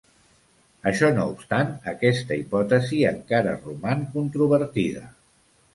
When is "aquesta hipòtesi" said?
1.93-3.03